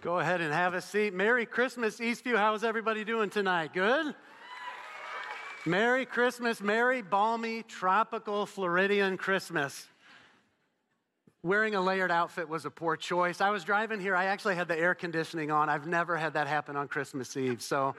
Go 0.00 0.20
ahead 0.20 0.40
and 0.40 0.52
have 0.52 0.74
a 0.74 0.80
seat. 0.80 1.12
Merry 1.12 1.44
Christmas, 1.44 1.98
Eastview. 1.98 2.36
How's 2.36 2.62
everybody 2.62 3.02
doing 3.02 3.30
tonight? 3.30 3.74
Good? 3.74 4.14
Merry 5.66 6.06
Christmas, 6.06 6.60
merry, 6.60 7.02
balmy, 7.02 7.64
tropical, 7.64 8.46
Floridian 8.46 9.16
Christmas. 9.16 9.88
Wearing 11.42 11.74
a 11.74 11.80
layered 11.80 12.12
outfit 12.12 12.48
was 12.48 12.64
a 12.64 12.70
poor 12.70 12.96
choice. 12.96 13.40
I 13.40 13.50
was 13.50 13.64
driving 13.64 13.98
here, 14.00 14.14
I 14.14 14.26
actually 14.26 14.54
had 14.54 14.68
the 14.68 14.78
air 14.78 14.94
conditioning 14.94 15.50
on. 15.50 15.68
I've 15.68 15.88
never 15.88 16.16
had 16.16 16.34
that 16.34 16.46
happen 16.46 16.76
on 16.76 16.86
Christmas 16.86 17.36
Eve. 17.36 17.60
So, 17.60 17.96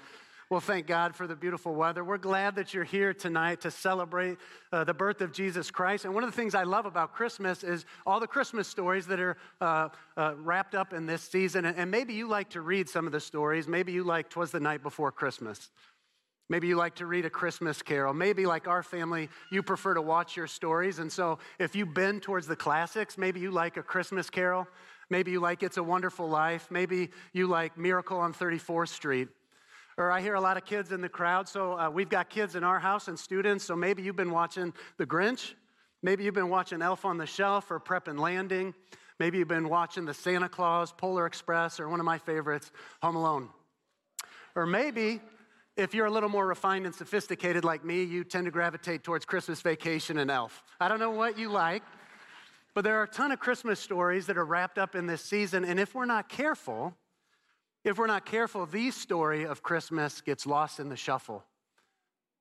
well, 0.50 0.60
thank 0.60 0.88
God 0.88 1.16
for 1.16 1.28
the 1.28 1.36
beautiful 1.36 1.76
weather. 1.76 2.04
We're 2.04 2.18
glad 2.18 2.56
that 2.56 2.74
you're 2.74 2.84
here 2.84 3.14
tonight 3.14 3.62
to 3.62 3.70
celebrate 3.70 4.40
uh, 4.72 4.84
the 4.84 4.96
birth 4.96 5.22
of 5.22 5.32
Jesus 5.32 5.70
Christ. 5.70 6.06
And 6.06 6.16
one 6.16 6.24
of 6.24 6.32
the 6.32 6.36
things 6.36 6.56
I 6.56 6.64
love 6.64 6.88
about 6.88 7.14
Christmas 7.14 7.64
is 7.64 7.86
all 8.04 8.20
the 8.20 8.28
Christmas 8.28 8.68
stories 8.68 9.06
that 9.08 9.20
are 9.20 9.38
uh, 9.62 9.90
uh, 10.18 10.34
wrapped 10.38 10.74
up 10.74 10.92
in 10.92 11.06
this 11.06 11.22
season. 11.22 11.66
And 11.66 11.92
maybe 11.92 12.16
you 12.16 12.28
like 12.28 12.50
to 12.52 12.62
read 12.62 12.90
some 12.90 13.06
of 13.06 13.12
the 13.12 13.20
stories. 13.20 13.68
Maybe 13.68 13.92
you 13.92 14.04
like 14.04 14.28
Twas 14.32 14.50
the 14.50 14.60
Night 14.60 14.82
Before 14.82 15.12
Christmas. 15.12 15.70
Maybe 16.50 16.68
you 16.68 16.78
like 16.78 16.96
to 16.96 17.06
read 17.06 17.26
a 17.26 17.30
Christmas 17.30 17.84
carol. 17.84 18.12
Maybe, 18.12 18.48
like 18.48 18.68
our 18.68 18.82
family, 18.82 19.30
you 19.52 19.62
prefer 19.62 19.94
to 19.94 20.02
watch 20.02 20.36
your 20.36 20.48
stories. 20.48 20.98
And 20.98 21.12
so, 21.12 21.38
if 21.60 21.76
you 21.76 21.86
bend 21.86 22.24
towards 22.24 22.48
the 22.48 22.56
classics, 22.56 23.20
maybe 23.20 23.40
you 23.40 23.52
like 23.52 23.78
a 23.78 23.84
Christmas 23.84 24.32
carol. 24.32 24.68
Maybe 25.12 25.30
you 25.30 25.42
like 25.42 25.62
It's 25.62 25.78
a 25.78 25.84
Wonderful 25.84 26.28
Life. 26.28 26.70
Maybe 26.72 27.10
you 27.34 27.46
like 27.46 27.78
Miracle 27.78 28.18
on 28.18 28.34
34th 28.34 28.90
Street. 28.90 29.28
Or 30.00 30.14
I 30.14 30.22
hear 30.22 30.36
a 30.36 30.42
lot 30.42 30.56
of 30.56 30.64
kids 30.64 30.94
in 30.94 31.02
the 31.02 31.10
crowd. 31.10 31.50
So 31.50 31.78
uh, 31.78 31.90
we've 31.90 32.08
got 32.08 32.30
kids 32.30 32.56
in 32.56 32.64
our 32.64 32.80
house 32.80 33.10
and 33.10 33.20
students. 33.20 33.66
So 33.66 33.76
maybe 33.76 34.02
you've 34.02 34.16
been 34.16 34.32
watching 34.32 34.74
The 34.98 35.06
Grinch. 35.06 35.56
Maybe 36.02 36.24
you've 36.24 36.34
been 36.34 36.48
watching 36.48 36.82
Elf 36.82 37.04
on 37.04 37.18
the 37.18 37.26
Shelf 37.26 37.70
or 37.70 37.80
Prep 37.82 38.08
and 38.08 38.18
Landing. 38.18 38.74
Maybe 39.20 39.40
you've 39.40 39.50
been 39.50 39.68
watching 39.68 40.06
The 40.06 40.14
Santa 40.14 40.48
Claus, 40.48 40.94
Polar 40.94 41.26
Express, 41.26 41.82
or 41.82 41.90
one 41.90 42.00
of 42.00 42.06
my 42.06 42.18
favorites, 42.18 42.72
Home 43.02 43.18
Alone. 43.18 43.50
Or 44.56 44.66
maybe 44.66 45.20
if 45.76 45.94
you're 45.94 46.06
a 46.06 46.12
little 46.12 46.30
more 46.30 46.48
refined 46.48 46.86
and 46.86 46.96
sophisticated 46.96 47.66
like 47.66 47.84
me, 47.84 48.04
you 48.04 48.24
tend 48.24 48.46
to 48.46 48.52
gravitate 48.52 49.04
towards 49.04 49.26
Christmas 49.26 49.62
Vacation 49.62 50.18
and 50.18 50.32
Elf. 50.32 50.64
I 50.80 50.88
don't 50.88 51.00
know 51.00 51.12
what 51.12 51.38
you 51.38 51.50
like, 51.50 51.84
but 52.74 52.86
there 52.86 53.02
are 53.02 53.04
a 53.04 53.08
ton 53.08 53.34
of 53.34 53.42
Christmas 53.42 53.82
stories 53.82 54.28
that 54.28 54.38
are 54.38 54.46
wrapped 54.46 54.78
up 54.78 54.96
in 54.96 55.08
this 55.08 55.22
season. 55.22 55.66
And 55.66 55.78
if 55.78 55.94
we're 55.94 56.06
not 56.06 56.30
careful, 56.30 56.96
if 57.84 57.98
we're 57.98 58.08
not 58.08 58.26
careful, 58.26 58.66
the 58.66 58.92
story 58.92 59.46
of 59.46 59.64
Christmas 59.64 60.22
gets 60.22 60.46
lost 60.46 60.80
in 60.80 60.90
the 60.90 60.98
shuffle. 60.98 61.44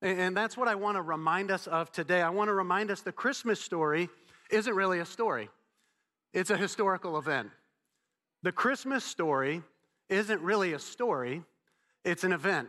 And 0.00 0.36
that's 0.36 0.56
what 0.56 0.69
I 0.69 0.77
want 0.77 0.97
to 0.97 1.03
remind 1.03 1.50
us 1.50 1.67
of 1.67 1.91
today. 1.91 2.22
I 2.22 2.31
want 2.31 2.48
to 2.48 2.55
remind 2.55 2.91
us 2.91 3.00
the 3.00 3.12
Christmas 3.12 3.61
story 3.61 4.09
isn't 4.50 4.75
really 4.75 5.00
a 5.00 5.05
story, 5.05 5.48
it's 6.33 6.50
a 6.50 6.56
historical 6.56 7.19
event. 7.19 7.50
The 8.42 8.53
Christmas 8.53 9.05
story 9.05 9.62
isn't 10.09 10.41
really 10.41 10.72
a 10.72 10.78
story, 10.78 11.42
it's 12.05 12.25
an 12.25 12.33
event. 12.33 12.69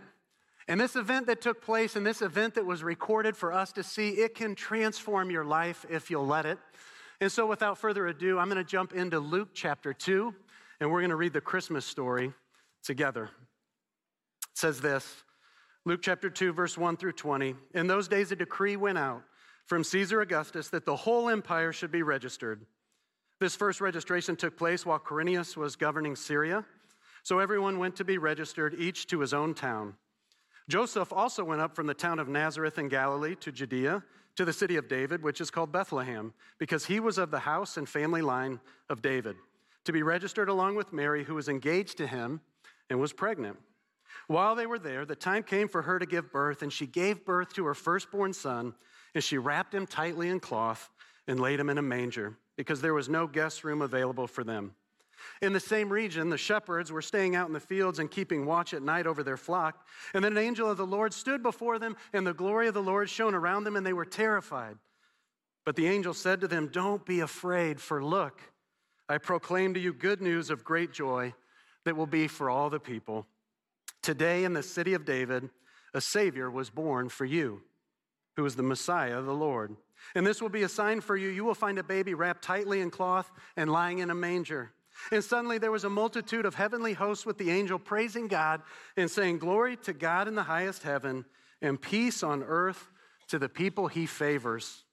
And 0.67 0.79
this 0.79 0.95
event 0.95 1.27
that 1.27 1.41
took 1.41 1.61
place 1.61 1.95
and 1.95 2.05
this 2.05 2.21
event 2.21 2.55
that 2.55 2.65
was 2.65 2.83
recorded 2.83 3.35
for 3.35 3.51
us 3.51 3.71
to 3.73 3.83
see, 3.83 4.09
it 4.09 4.35
can 4.35 4.53
transform 4.53 5.31
your 5.31 5.43
life 5.43 5.85
if 5.89 6.11
you'll 6.11 6.27
let 6.27 6.45
it. 6.45 6.59
And 7.21 7.31
so, 7.31 7.47
without 7.47 7.77
further 7.77 8.07
ado, 8.07 8.37
I'm 8.37 8.49
going 8.49 8.63
to 8.63 8.69
jump 8.69 8.93
into 8.93 9.19
Luke 9.19 9.49
chapter 9.53 9.93
2, 9.93 10.33
and 10.79 10.91
we're 10.91 11.01
going 11.01 11.09
to 11.09 11.15
read 11.15 11.33
the 11.33 11.41
Christmas 11.41 11.85
story 11.85 12.33
together. 12.83 13.29
It 14.51 14.57
says 14.57 14.81
this 14.81 15.23
Luke 15.85 16.01
chapter 16.01 16.29
2, 16.29 16.53
verse 16.53 16.77
1 16.77 16.97
through 16.97 17.13
20. 17.13 17.55
In 17.73 17.87
those 17.87 18.07
days, 18.07 18.31
a 18.31 18.35
decree 18.35 18.75
went 18.75 18.97
out 18.97 19.23
from 19.65 19.83
Caesar 19.83 20.21
Augustus 20.21 20.67
that 20.69 20.85
the 20.85 20.95
whole 20.95 21.29
empire 21.29 21.71
should 21.71 21.91
be 21.91 22.03
registered. 22.03 22.65
This 23.39 23.55
first 23.55 23.79
registration 23.79 24.35
took 24.35 24.57
place 24.57 24.85
while 24.85 24.99
Quirinius 24.99 25.55
was 25.55 25.75
governing 25.75 26.15
Syria. 26.15 26.65
So 27.23 27.39
everyone 27.39 27.79
went 27.79 27.95
to 27.97 28.03
be 28.03 28.17
registered, 28.17 28.75
each 28.77 29.07
to 29.07 29.19
his 29.19 29.33
own 29.33 29.53
town. 29.53 29.95
Joseph 30.67 31.13
also 31.13 31.43
went 31.43 31.61
up 31.61 31.75
from 31.75 31.87
the 31.87 31.93
town 31.93 32.19
of 32.19 32.27
Nazareth 32.27 32.77
in 32.77 32.89
Galilee 32.89 33.35
to 33.35 33.51
Judea, 33.51 34.03
to 34.35 34.45
the 34.45 34.53
city 34.53 34.75
of 34.75 34.87
David, 34.87 35.23
which 35.23 35.41
is 35.41 35.49
called 35.49 35.71
Bethlehem, 35.71 36.33
because 36.59 36.85
he 36.85 36.99
was 36.99 37.17
of 37.17 37.31
the 37.31 37.39
house 37.39 37.77
and 37.77 37.87
family 37.87 38.21
line 38.21 38.59
of 38.89 39.01
David, 39.01 39.35
to 39.85 39.91
be 39.91 40.03
registered 40.03 40.49
along 40.49 40.75
with 40.75 40.93
Mary, 40.93 41.23
who 41.23 41.35
was 41.35 41.49
engaged 41.49 41.97
to 41.97 42.07
him 42.07 42.41
and 42.89 42.99
was 42.99 43.13
pregnant. 43.13 43.57
While 44.27 44.55
they 44.55 44.65
were 44.65 44.79
there, 44.79 45.05
the 45.05 45.15
time 45.15 45.43
came 45.43 45.67
for 45.67 45.81
her 45.81 45.99
to 45.99 46.05
give 46.05 46.31
birth, 46.31 46.61
and 46.61 46.71
she 46.71 46.85
gave 46.85 47.25
birth 47.25 47.53
to 47.53 47.65
her 47.65 47.73
firstborn 47.73 48.33
son, 48.33 48.73
and 49.15 49.23
she 49.23 49.37
wrapped 49.37 49.73
him 49.73 49.87
tightly 49.87 50.29
in 50.29 50.39
cloth 50.39 50.89
and 51.27 51.39
laid 51.39 51.59
him 51.59 51.69
in 51.69 51.77
a 51.77 51.83
manger, 51.83 52.37
because 52.55 52.81
there 52.81 52.93
was 52.93 53.09
no 53.09 53.27
guest 53.27 53.63
room 53.63 53.81
available 53.81 54.27
for 54.27 54.43
them. 54.43 54.75
In 55.41 55.53
the 55.53 55.59
same 55.59 55.91
region, 55.91 56.29
the 56.29 56.37
shepherds 56.37 56.91
were 56.91 57.01
staying 57.01 57.35
out 57.35 57.47
in 57.47 57.53
the 57.53 57.59
fields 57.59 57.99
and 57.99 58.09
keeping 58.09 58.45
watch 58.45 58.73
at 58.73 58.81
night 58.81 59.05
over 59.05 59.23
their 59.23 59.37
flock. 59.37 59.85
And 60.13 60.23
then 60.23 60.33
an 60.33 60.37
angel 60.37 60.69
of 60.69 60.77
the 60.77 60.85
Lord 60.85 61.13
stood 61.13 61.43
before 61.43 61.79
them, 61.79 61.97
and 62.13 62.25
the 62.25 62.33
glory 62.33 62.67
of 62.67 62.73
the 62.73 62.81
Lord 62.81 63.09
shone 63.09 63.35
around 63.35 63.63
them, 63.63 63.75
and 63.75 63.85
they 63.85 63.93
were 63.93 64.05
terrified. 64.05 64.77
But 65.65 65.75
the 65.75 65.87
angel 65.87 66.13
said 66.13 66.41
to 66.41 66.47
them, 66.47 66.69
Don't 66.71 67.05
be 67.05 67.19
afraid, 67.19 67.81
for 67.81 68.03
look, 68.03 68.41
I 69.07 69.17
proclaim 69.17 69.73
to 69.73 69.79
you 69.79 69.93
good 69.93 70.21
news 70.21 70.49
of 70.49 70.63
great 70.63 70.93
joy 70.93 71.33
that 71.89 71.95
will 71.95 72.05
be 72.05 72.27
for 72.27 72.51
all 72.51 72.69
the 72.69 72.79
people. 72.79 73.25
Today 74.03 74.43
in 74.43 74.53
the 74.53 74.61
city 74.61 74.93
of 74.93 75.05
David, 75.05 75.49
a 75.95 75.99
Savior 75.99 76.51
was 76.51 76.69
born 76.69 77.09
for 77.09 77.25
you, 77.25 77.63
who 78.37 78.45
is 78.45 78.55
the 78.55 78.61
Messiah, 78.61 79.23
the 79.23 79.33
Lord. 79.33 79.75
And 80.13 80.25
this 80.25 80.39
will 80.39 80.49
be 80.49 80.61
a 80.61 80.69
sign 80.69 81.01
for 81.01 81.17
you. 81.17 81.29
You 81.29 81.43
will 81.43 81.55
find 81.55 81.79
a 81.79 81.83
baby 81.83 82.13
wrapped 82.13 82.43
tightly 82.43 82.81
in 82.81 82.91
cloth 82.91 83.31
and 83.57 83.71
lying 83.71 83.97
in 83.97 84.11
a 84.11 84.15
manger. 84.15 84.71
And 85.11 85.23
suddenly 85.23 85.57
there 85.57 85.71
was 85.71 85.83
a 85.83 85.89
multitude 85.89 86.45
of 86.45 86.53
heavenly 86.53 86.93
hosts 86.93 87.25
with 87.25 87.39
the 87.39 87.49
angel 87.49 87.79
praising 87.79 88.27
God 88.27 88.61
and 88.95 89.09
saying, 89.09 89.39
Glory 89.39 89.75
to 89.77 89.93
God 89.93 90.27
in 90.27 90.35
the 90.35 90.43
highest 90.43 90.83
heaven, 90.83 91.25
and 91.59 91.81
peace 91.81 92.21
on 92.21 92.43
earth 92.43 92.91
to 93.29 93.39
the 93.39 93.49
people 93.49 93.87
he 93.87 94.05
favors. 94.05 94.83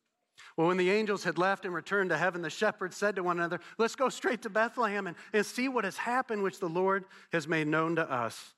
Well, 0.57 0.69
when 0.69 0.79
the 0.79 0.91
angels 0.91 1.25
had 1.25 1.37
left 1.37 1.67
and 1.67 1.75
returned 1.75 2.11
to 2.11 2.17
heaven, 2.17 2.41
the 2.41 2.49
shepherds 2.49 2.97
said 2.97 3.17
to 3.17 3.23
one 3.23 3.39
another, 3.39 3.61
Let's 3.77 3.95
go 3.95 4.09
straight 4.09 4.43
to 4.43 4.51
Bethlehem 4.51 5.07
and, 5.07 5.17
and 5.33 5.45
see 5.45 5.69
what 5.69 5.85
has 5.85 5.99
happened, 5.99 6.43
which 6.43 6.61
the 6.61 6.69
Lord 6.69 7.05
has 7.33 7.47
made 7.47 7.67
known 7.67 7.97
to 7.97 8.11
us. 8.11 8.55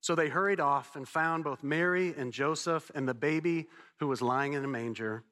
So 0.00 0.14
they 0.14 0.28
hurried 0.28 0.60
off 0.60 0.96
and 0.96 1.06
found 1.06 1.44
both 1.44 1.62
Mary 1.62 2.14
and 2.16 2.32
Joseph 2.32 2.90
and 2.94 3.06
the 3.06 3.14
baby 3.14 3.68
who 4.00 4.08
was 4.08 4.22
lying 4.22 4.54
in 4.54 4.64
a 4.64 4.68
manger. 4.68 5.22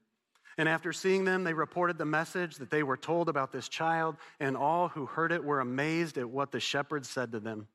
And 0.59 0.69
after 0.69 0.93
seeing 0.93 1.25
them, 1.25 1.43
they 1.43 1.55
reported 1.55 1.97
the 1.97 2.05
message 2.05 2.57
that 2.57 2.71
they 2.71 2.83
were 2.83 2.97
told 2.97 3.29
about 3.29 3.51
this 3.51 3.69
child, 3.69 4.17
and 4.39 4.57
all 4.57 4.89
who 4.89 5.07
heard 5.07 5.33
it 5.33 5.43
were 5.43 5.61
amazed 5.61 6.19
at 6.19 6.29
what 6.29 6.53
the 6.53 6.61
shepherds 6.61 7.09
said 7.09 7.33
to 7.33 7.41
them. 7.41 7.67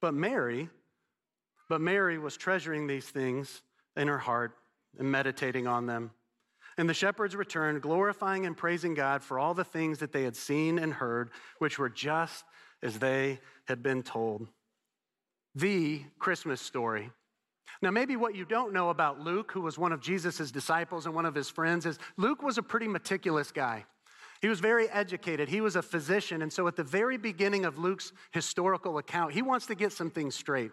But 0.00 0.14
Mary, 0.14 0.70
but 1.68 1.80
Mary 1.80 2.18
was 2.18 2.36
treasuring 2.36 2.86
these 2.86 3.06
things 3.06 3.62
in 3.96 4.08
her 4.08 4.18
heart 4.18 4.56
and 4.98 5.10
meditating 5.10 5.66
on 5.66 5.86
them. 5.86 6.12
And 6.78 6.88
the 6.88 6.94
shepherds 6.94 7.36
returned, 7.36 7.82
glorifying 7.82 8.46
and 8.46 8.56
praising 8.56 8.94
God 8.94 9.22
for 9.22 9.38
all 9.38 9.54
the 9.54 9.64
things 9.64 9.98
that 9.98 10.12
they 10.12 10.22
had 10.24 10.36
seen 10.36 10.78
and 10.78 10.92
heard, 10.92 11.30
which 11.58 11.78
were 11.78 11.90
just 11.90 12.44
as 12.82 12.98
they 12.98 13.40
had 13.66 13.82
been 13.82 14.02
told. 14.02 14.48
The 15.54 16.02
Christmas 16.18 16.60
story. 16.60 17.10
Now, 17.82 17.90
maybe 17.90 18.16
what 18.16 18.34
you 18.34 18.44
don't 18.44 18.72
know 18.72 18.90
about 18.90 19.20
Luke, 19.20 19.52
who 19.52 19.60
was 19.60 19.78
one 19.78 19.92
of 19.92 20.00
Jesus' 20.00 20.50
disciples 20.50 21.06
and 21.06 21.14
one 21.14 21.26
of 21.26 21.34
his 21.34 21.50
friends, 21.50 21.84
is 21.84 21.98
Luke 22.16 22.42
was 22.42 22.58
a 22.58 22.62
pretty 22.62 22.88
meticulous 22.88 23.50
guy. 23.50 23.84
He 24.40 24.48
was 24.48 24.60
very 24.60 24.88
educated. 24.88 25.48
He 25.48 25.60
was 25.60 25.76
a 25.76 25.82
physician. 25.82 26.42
And 26.42 26.52
so, 26.52 26.66
at 26.66 26.76
the 26.76 26.84
very 26.84 27.16
beginning 27.16 27.64
of 27.64 27.78
Luke's 27.78 28.12
historical 28.32 28.98
account, 28.98 29.32
he 29.32 29.42
wants 29.42 29.66
to 29.66 29.74
get 29.74 29.92
some 29.92 30.10
things 30.10 30.34
straight. 30.34 30.72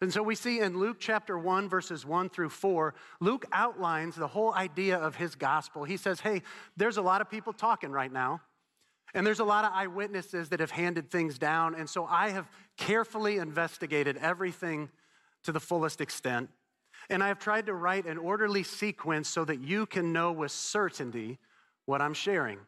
And 0.00 0.12
so, 0.12 0.22
we 0.22 0.36
see 0.36 0.60
in 0.60 0.78
Luke 0.78 0.98
chapter 1.00 1.36
1, 1.36 1.68
verses 1.68 2.06
1 2.06 2.28
through 2.30 2.50
4, 2.50 2.94
Luke 3.20 3.46
outlines 3.50 4.14
the 4.14 4.28
whole 4.28 4.54
idea 4.54 4.96
of 4.96 5.16
his 5.16 5.34
gospel. 5.34 5.84
He 5.84 5.96
says, 5.96 6.20
Hey, 6.20 6.42
there's 6.76 6.98
a 6.98 7.02
lot 7.02 7.20
of 7.20 7.28
people 7.28 7.52
talking 7.52 7.90
right 7.90 8.12
now. 8.12 8.40
And 9.14 9.26
there's 9.26 9.40
a 9.40 9.44
lot 9.44 9.64
of 9.64 9.72
eyewitnesses 9.72 10.50
that 10.50 10.60
have 10.60 10.70
handed 10.70 11.10
things 11.10 11.38
down. 11.38 11.74
And 11.74 11.88
so 11.88 12.04
I 12.04 12.30
have 12.30 12.48
carefully 12.76 13.38
investigated 13.38 14.18
everything 14.18 14.90
to 15.44 15.52
the 15.52 15.60
fullest 15.60 16.00
extent. 16.00 16.50
And 17.08 17.22
I 17.22 17.28
have 17.28 17.38
tried 17.38 17.66
to 17.66 17.74
write 17.74 18.06
an 18.06 18.18
orderly 18.18 18.62
sequence 18.62 19.28
so 19.28 19.44
that 19.46 19.60
you 19.60 19.86
can 19.86 20.12
know 20.12 20.30
with 20.30 20.52
certainty 20.52 21.38
what 21.86 22.02
I'm 22.02 22.14
sharing. 22.14 22.58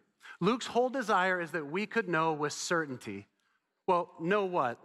Luke's 0.40 0.66
whole 0.66 0.88
desire 0.88 1.40
is 1.40 1.50
that 1.50 1.70
we 1.70 1.84
could 1.84 2.08
know 2.08 2.32
with 2.32 2.54
certainty. 2.54 3.26
Well, 3.86 4.10
know 4.18 4.46
what? 4.46 4.78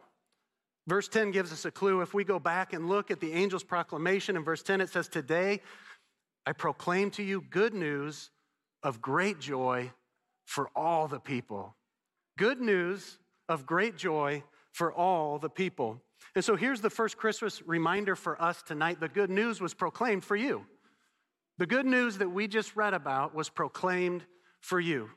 Verse 0.87 1.07
10 1.07 1.31
gives 1.31 1.51
us 1.51 1.65
a 1.65 1.71
clue. 1.71 2.01
If 2.01 2.13
we 2.13 2.23
go 2.23 2.39
back 2.39 2.73
and 2.73 2.87
look 2.87 3.09
at 3.09 3.19
the 3.19 3.33
angel's 3.33 3.63
proclamation 3.63 4.35
in 4.35 4.43
verse 4.43 4.61
10, 4.61 4.81
it 4.81 4.89
says, 4.89 5.07
Today 5.07 5.61
I 6.45 6.51
proclaim 6.53 7.09
to 7.11 7.23
you 7.23 7.41
good 7.41 7.73
news 7.73 8.29
of 8.83 9.01
great 9.01 9.39
joy 9.39 9.91
for 10.45 10.69
all 10.75 11.07
the 11.07 11.19
people. 11.19 11.75
Good 12.37 12.61
news 12.61 13.17
of 13.49 13.65
great 13.65 13.97
joy 13.97 14.43
for 14.73 14.93
all 14.93 15.39
the 15.39 15.49
people. 15.49 16.01
And 16.35 16.45
so 16.45 16.55
here's 16.55 16.81
the 16.81 16.89
first 16.89 17.17
Christmas 17.17 17.61
reminder 17.65 18.15
for 18.15 18.39
us 18.41 18.61
tonight. 18.61 18.99
The 18.99 19.09
good 19.09 19.29
news 19.29 19.61
was 19.61 19.73
proclaimed 19.73 20.23
for 20.23 20.35
you. 20.35 20.65
The 21.57 21.65
good 21.65 21.85
news 21.85 22.17
that 22.19 22.29
we 22.29 22.47
just 22.47 22.75
read 22.75 22.93
about 22.93 23.33
was 23.33 23.49
proclaimed 23.49 24.23
for 24.59 24.79
you. 24.79 25.09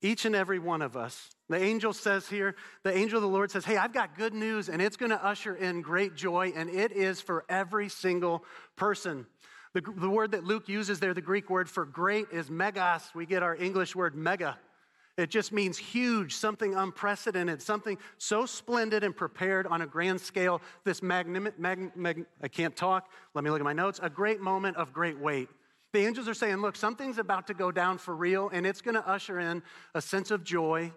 Each 0.00 0.24
and 0.26 0.36
every 0.36 0.58
one 0.58 0.82
of 0.82 0.96
us 0.96 1.30
The 1.48 1.60
angel 1.62 1.92
says 1.92 2.28
here, 2.28 2.54
the 2.82 2.96
angel 2.96 3.16
of 3.16 3.22
the 3.22 3.28
Lord 3.28 3.50
says, 3.50 3.64
Hey, 3.64 3.76
I've 3.76 3.92
got 3.92 4.16
good 4.16 4.34
news, 4.34 4.68
and 4.68 4.82
it's 4.82 4.96
going 4.96 5.10
to 5.10 5.24
usher 5.24 5.54
in 5.54 5.80
great 5.80 6.14
joy, 6.14 6.52
and 6.54 6.68
it 6.68 6.92
is 6.92 7.20
for 7.20 7.44
every 7.48 7.88
single 7.88 8.44
person. 8.76 9.26
The, 9.72 9.80
the 9.80 10.10
word 10.10 10.32
that 10.32 10.44
Luke 10.44 10.68
uses 10.68 11.00
there, 11.00 11.14
the 11.14 11.20
Greek 11.22 11.48
word 11.48 11.68
for 11.68 11.84
great, 11.84 12.26
is 12.32 12.50
megas. 12.50 13.10
We 13.14 13.26
get 13.26 13.42
our 13.42 13.56
English 13.56 13.96
word 13.96 14.14
mega. 14.14 14.58
It 15.16 15.30
just 15.30 15.50
means 15.50 15.76
huge, 15.76 16.36
something 16.36 16.74
unprecedented, 16.74 17.60
something 17.60 17.98
so 18.18 18.46
splendid 18.46 19.02
and 19.02 19.16
prepared 19.16 19.66
on 19.66 19.82
a 19.82 19.86
grand 19.86 20.20
scale. 20.20 20.62
This 20.84 21.02
magnificent, 21.02 21.58
mag, 21.58 21.96
mag, 21.96 22.24
I 22.40 22.46
can't 22.46 22.76
talk. 22.76 23.10
Let 23.34 23.42
me 23.42 23.50
look 23.50 23.58
at 23.58 23.64
my 23.64 23.72
notes. 23.72 23.98
A 24.00 24.08
great 24.08 24.40
moment 24.40 24.76
of 24.76 24.92
great 24.92 25.18
weight. 25.18 25.48
The 25.92 26.06
angels 26.06 26.28
are 26.28 26.34
saying, 26.34 26.58
look, 26.58 26.76
something's 26.76 27.18
about 27.18 27.48
to 27.48 27.54
go 27.54 27.72
down 27.72 27.98
for 27.98 28.14
real, 28.14 28.48
and 28.52 28.64
it's 28.64 28.80
going 28.80 28.94
to 28.94 29.08
usher 29.08 29.40
in 29.40 29.62
a 29.94 30.00
sense 30.00 30.30
of 30.30 30.44
joy, 30.44 30.92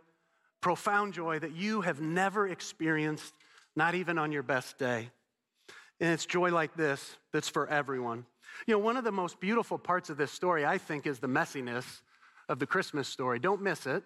profound 0.62 1.14
joy 1.14 1.40
that 1.40 1.56
you 1.56 1.82
have 1.82 2.00
never 2.00 2.48
experienced, 2.48 3.34
not 3.76 3.96
even 3.96 4.18
on 4.18 4.32
your 4.32 4.44
best 4.44 4.78
day. 4.78 5.10
And 6.00 6.12
it's 6.14 6.26
joy 6.26 6.52
like 6.52 6.76
this 6.76 7.18
that's 7.34 7.50
for 7.50 7.68
everyone. 7.68 8.26
You 8.68 8.76
know, 8.76 8.80
one 8.80 8.98
of 8.98 9.04
the 9.04 9.12
most 9.12 9.40
beautiful 9.40 9.78
parts 9.78 10.10
of 10.10 10.18
this 10.18 10.32
story, 10.32 10.66
I 10.66 10.78
think, 10.78 11.08
is 11.08 11.20
the 11.20 11.28
messiness 11.28 12.02
of 12.50 12.60
the 12.60 12.66
Christmas 12.66 13.08
story. 13.08 13.40
Don't 13.40 13.62
miss 13.62 13.86
it. 13.86 14.04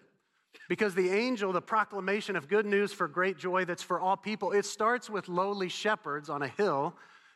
Because 0.68 0.94
the 0.94 1.10
angel, 1.10 1.52
the 1.52 1.60
proclamation 1.60 2.34
of 2.34 2.48
good 2.48 2.64
news 2.64 2.92
for 2.92 3.06
great 3.08 3.36
joy 3.36 3.64
that's 3.64 3.82
for 3.82 4.00
all 4.00 4.16
people, 4.16 4.52
it 4.52 4.64
starts 4.64 5.10
with 5.10 5.28
lowly 5.28 5.68
shepherds 5.68 6.30
on 6.30 6.42
a 6.42 6.48
hill 6.48 6.94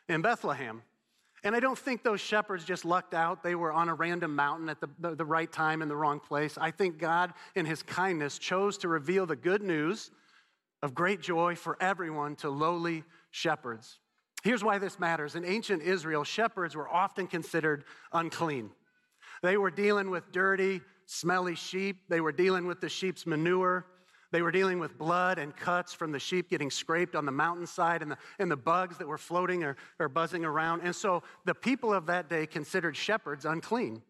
in 0.09 0.21
Bethlehem. 0.21 0.81
And 1.43 1.55
I 1.55 1.59
don't 1.59 1.77
think 1.77 2.03
those 2.03 2.21
shepherds 2.21 2.63
just 2.63 2.85
lucked 2.85 3.13
out. 3.13 3.41
They 3.41 3.55
were 3.55 3.71
on 3.71 3.89
a 3.89 3.95
random 3.95 4.35
mountain 4.35 4.69
at 4.69 4.79
the, 4.79 4.89
the, 4.99 5.15
the, 5.15 5.25
right 5.25 5.51
time 5.51 5.81
in 5.81 5.87
the 5.87 5.95
wrong 5.95 6.19
place. 6.19 6.57
I 6.59 6.69
think 6.69 6.99
God, 6.99 7.33
in 7.55 7.65
his 7.65 7.81
kindness, 7.81 8.37
chose 8.37 8.77
to 8.79 8.87
reveal 8.87 9.25
the 9.25 9.35
good 9.35 9.63
news 9.63 10.11
of 10.83 10.93
great 10.93 11.19
joy 11.19 11.55
for 11.55 11.77
everyone 11.81 12.35
to 12.37 12.49
lowly 12.49 13.03
shepherds. 13.31 13.99
Here's 14.43 14.63
why 14.63 14.77
this 14.77 14.99
matters. 14.99 15.35
In 15.35 15.45
ancient 15.45 15.81
Israel, 15.81 16.23
shepherds 16.23 16.75
were 16.75 16.89
often 16.89 17.27
considered 17.27 17.85
unclean. 18.11 18.71
They 19.41 19.57
were 19.57 19.71
dealing 19.71 20.11
with 20.11 20.31
dirty, 20.31 20.81
smelly 21.05 21.55
sheep, 21.55 21.97
they 22.09 22.21
were 22.21 22.31
dealing 22.31 22.65
with 22.65 22.81
the 22.81 22.89
sheep's 22.89 23.25
manure. 23.25 23.85
They 24.31 24.41
were 24.41 24.51
dealing 24.51 24.79
with 24.79 24.97
blood 24.97 25.37
and 25.37 25.55
cuts 25.55 25.93
from 25.93 26.11
the 26.11 26.19
sheep 26.19 26.49
getting 26.49 26.71
scraped 26.71 27.15
on 27.15 27.25
the 27.25 27.31
mountainside 27.31 28.01
and 28.01 28.11
the, 28.11 28.17
and 28.39 28.49
the 28.49 28.57
bugs 28.57 28.97
that 28.97 29.07
were 29.07 29.17
floating 29.17 29.63
or, 29.63 29.75
or 29.99 30.07
buzzing 30.07 30.45
around. 30.45 30.81
And 30.83 30.95
so 30.95 31.23
the 31.43 31.53
people 31.53 31.93
of 31.93 32.05
that 32.05 32.29
day 32.29 32.45
considered 32.45 32.95
shepherds 32.95 33.45
unclean. 33.45 34.01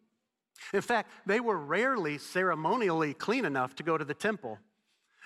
In 0.72 0.80
fact, 0.80 1.10
they 1.26 1.40
were 1.40 1.58
rarely 1.58 2.18
ceremonially 2.18 3.14
clean 3.14 3.44
enough 3.44 3.74
to 3.76 3.82
go 3.82 3.98
to 3.98 4.04
the 4.04 4.14
temple. 4.14 4.58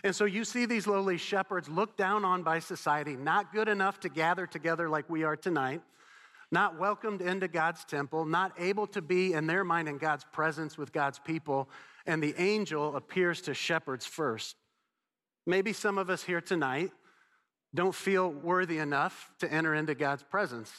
And 0.03 0.15
so 0.15 0.25
you 0.25 0.45
see 0.45 0.67
these 0.67 0.87
lowly 0.87 1.19
shepherds 1.19 1.69
looked 1.69 1.99
down 1.99 2.25
on 2.25 2.43
by 2.43 2.61
society, 2.61 3.17
not 3.17 3.53
good 3.53 3.69
enough 3.69 4.01
to 4.01 4.09
gather 4.09 4.47
together 4.47 4.89
like 4.89 5.11
we 5.11 5.25
are 5.25 5.37
tonight, 5.37 5.83
not 6.51 6.79
welcomed 6.79 7.21
into 7.21 7.49
God's 7.49 7.85
temple, 7.85 8.25
not 8.25 8.53
able 8.59 8.87
to 8.89 9.03
be 9.03 9.33
in 9.35 9.47
their 9.47 9.65
mind 9.65 9.89
in 9.89 9.99
God's 9.99 10.25
presence 10.33 10.79
with 10.79 10.93
God's 10.93 11.19
people. 11.19 11.69
And 12.07 12.23
the 12.23 12.35
angel 12.41 12.97
appears 12.97 13.43
to 13.43 13.55
shepherds 13.55 14.07
first. 14.07 14.57
Maybe 15.47 15.73
some 15.73 15.97
of 15.97 16.11
us 16.11 16.25
here 16.25 16.41
tonight 16.41 16.91
don't 17.75 17.95
feel 17.95 18.31
worthy 18.31 18.79
enough 18.79 19.31
to 19.39 19.53
enter 19.53 19.75
into 19.75 19.95
God's 19.95 20.23
presence. 20.25 20.73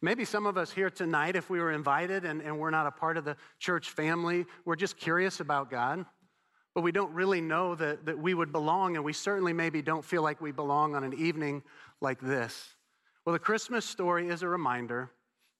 Maybe 0.00 0.24
some 0.24 0.46
of 0.46 0.56
us 0.56 0.70
here 0.70 0.88
tonight, 0.88 1.36
if 1.36 1.50
we 1.50 1.58
were 1.58 1.72
invited 1.72 2.24
and, 2.24 2.40
and 2.40 2.58
we're 2.58 2.70
not 2.70 2.86
a 2.86 2.90
part 2.90 3.16
of 3.16 3.24
the 3.24 3.36
church 3.58 3.90
family, 3.90 4.46
we're 4.64 4.76
just 4.76 4.96
curious 4.96 5.40
about 5.40 5.70
God, 5.70 6.06
but 6.74 6.82
we 6.82 6.92
don't 6.92 7.12
really 7.12 7.40
know 7.40 7.74
that, 7.74 8.06
that 8.06 8.18
we 8.18 8.32
would 8.32 8.52
belong, 8.52 8.96
and 8.96 9.04
we 9.04 9.12
certainly 9.12 9.52
maybe 9.52 9.82
don't 9.82 10.04
feel 10.04 10.22
like 10.22 10.40
we 10.40 10.52
belong 10.52 10.94
on 10.94 11.04
an 11.04 11.12
evening 11.14 11.62
like 12.00 12.20
this. 12.20 12.68
Well, 13.26 13.32
the 13.34 13.40
Christmas 13.40 13.84
story 13.84 14.28
is 14.28 14.42
a 14.42 14.48
reminder 14.48 15.10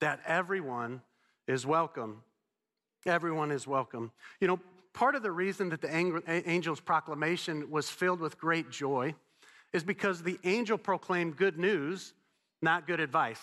that 0.00 0.20
everyone 0.26 1.02
is 1.46 1.66
welcome. 1.66 2.22
Everyone 3.04 3.50
is 3.50 3.66
welcome. 3.66 4.12
You 4.40 4.48
know, 4.48 4.60
part 4.92 5.14
of 5.14 5.22
the 5.22 5.32
reason 5.32 5.68
that 5.70 5.80
the 5.80 5.90
angel's 5.92 6.80
proclamation 6.80 7.70
was 7.70 7.88
filled 7.88 8.20
with 8.20 8.38
great 8.38 8.70
joy 8.70 9.14
is 9.72 9.84
because 9.84 10.22
the 10.22 10.38
angel 10.44 10.78
proclaimed 10.78 11.36
good 11.36 11.58
news, 11.58 12.14
not 12.60 12.86
good 12.86 13.00
advice. 13.00 13.40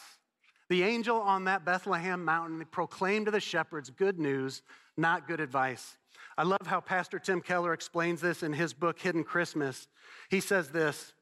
The 0.69 0.83
angel 0.83 1.17
on 1.17 1.45
that 1.45 1.63
Bethlehem 1.63 2.25
mountain 2.25 2.65
proclaimed 2.71 3.27
to 3.27 3.31
the 3.31 3.39
shepherds 3.39 3.89
good 3.89 4.19
news, 4.19 4.61
not 4.97 5.27
good 5.27 5.39
advice. 5.39 5.97
I 6.37 6.43
love 6.43 6.65
how 6.65 6.81
Pastor 6.81 7.19
Tim 7.19 7.41
Keller 7.41 7.73
explains 7.73 8.21
this 8.21 8.43
in 8.43 8.53
his 8.53 8.73
book, 8.73 8.99
Hidden 8.99 9.23
Christmas. 9.23 9.87
He 10.29 10.39
says 10.39 10.69
this 10.69 11.13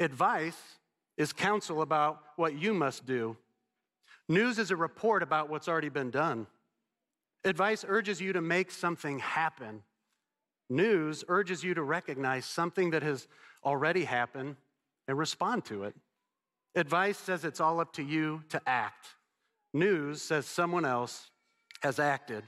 Advice 0.00 0.60
is 1.16 1.32
counsel 1.32 1.82
about 1.82 2.20
what 2.36 2.58
you 2.58 2.74
must 2.74 3.06
do, 3.06 3.36
news 4.28 4.58
is 4.58 4.70
a 4.70 4.76
report 4.76 5.22
about 5.22 5.48
what's 5.48 5.68
already 5.68 5.88
been 5.88 6.10
done. 6.10 6.46
Advice 7.44 7.84
urges 7.86 8.20
you 8.20 8.32
to 8.32 8.40
make 8.40 8.70
something 8.70 9.18
happen. 9.18 9.82
News 10.70 11.24
urges 11.28 11.64
you 11.64 11.74
to 11.74 11.82
recognize 11.82 12.44
something 12.44 12.90
that 12.90 13.02
has 13.02 13.26
already 13.64 14.04
happened 14.04 14.56
and 15.06 15.16
respond 15.16 15.64
to 15.66 15.84
it. 15.84 15.94
Advice 16.74 17.18
says 17.18 17.44
it's 17.44 17.60
all 17.60 17.80
up 17.80 17.92
to 17.94 18.02
you 18.02 18.42
to 18.50 18.60
act. 18.66 19.08
News 19.72 20.22
says 20.22 20.46
someone 20.46 20.84
else 20.84 21.30
has 21.82 21.98
acted. 21.98 22.44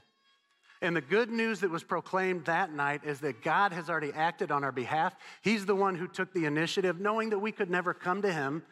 And 0.81 0.95
the 0.95 1.01
good 1.01 1.29
news 1.29 1.59
that 1.59 1.69
was 1.69 1.83
proclaimed 1.83 2.45
that 2.45 2.73
night 2.73 3.01
is 3.03 3.19
that 3.19 3.43
God 3.43 3.71
has 3.71 3.89
already 3.89 4.11
acted 4.13 4.51
on 4.51 4.63
our 4.63 4.71
behalf. 4.71 5.15
He's 5.41 5.65
the 5.65 5.75
one 5.75 5.95
who 5.95 6.07
took 6.07 6.33
the 6.33 6.45
initiative, 6.45 6.99
knowing 6.99 7.29
that 7.29 7.39
we 7.39 7.51
could 7.51 7.69
never 7.69 7.93
come 7.93 8.23
to 8.23 8.33
Him. 8.33 8.63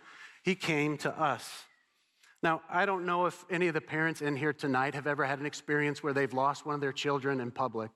He 0.44 0.56
came 0.56 0.98
to 1.00 1.22
us. 1.22 1.66
Now, 2.42 2.62
I 2.70 2.86
don't 2.86 3.06
know 3.06 3.26
if 3.26 3.44
any 3.50 3.68
of 3.68 3.74
the 3.74 3.82
parents 3.82 4.22
in 4.22 4.36
here 4.36 4.54
tonight 4.54 4.96
have 4.96 5.08
ever 5.08 5.26
had 5.26 5.40
an 5.40 5.46
experience 5.46 6.02
where 6.02 6.14
they've 6.14 6.34
lost 6.34 6.66
one 6.66 6.74
of 6.74 6.82
their 6.82 6.94
children 6.94 7.42
in 7.42 7.52
public. 7.52 7.92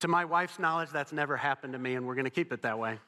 To 0.00 0.08
my 0.08 0.24
wife's 0.24 0.58
knowledge, 0.58 0.90
that's 0.90 1.12
never 1.12 1.36
happened 1.36 1.74
to 1.74 1.78
me, 1.78 1.94
and 1.94 2.06
we're 2.06 2.16
going 2.16 2.24
to 2.24 2.30
keep 2.30 2.52
it 2.52 2.62
that 2.62 2.78
way. 2.78 2.98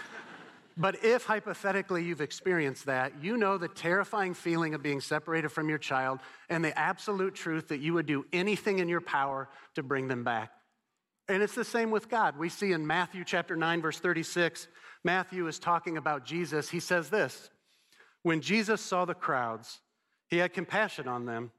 but 0.78 1.04
if 1.04 1.24
hypothetically 1.24 2.04
you've 2.04 2.22
experienced 2.22 2.86
that, 2.86 3.12
you 3.22 3.36
know 3.36 3.58
the 3.58 3.68
terrifying 3.68 4.32
feeling 4.32 4.74
of 4.74 4.82
being 4.82 5.00
separated 5.00 5.50
from 5.50 5.68
your 5.68 5.78
child 5.78 6.20
and 6.48 6.64
the 6.64 6.78
absolute 6.78 7.34
truth 7.34 7.68
that 7.68 7.80
you 7.80 7.92
would 7.92 8.06
do 8.06 8.24
anything 8.32 8.78
in 8.78 8.88
your 8.88 9.00
power 9.02 9.48
to 9.74 9.82
bring 9.82 10.08
them 10.08 10.24
back. 10.24 10.52
And 11.28 11.42
it's 11.42 11.54
the 11.54 11.64
same 11.64 11.90
with 11.90 12.08
God. 12.08 12.38
We 12.38 12.48
see 12.48 12.72
in 12.72 12.86
Matthew 12.86 13.24
chapter 13.24 13.56
9, 13.56 13.82
verse 13.82 13.98
36, 13.98 14.68
Matthew 15.04 15.46
is 15.48 15.58
talking 15.58 15.96
about 15.96 16.24
Jesus. 16.24 16.70
He 16.70 16.80
says 16.80 17.10
this 17.10 17.50
when 18.22 18.40
Jesus 18.40 18.80
saw 18.80 19.04
the 19.04 19.14
crowds, 19.14 19.80
he 20.28 20.38
had 20.38 20.52
compassion 20.52 21.08
on 21.08 21.26
them 21.26 21.50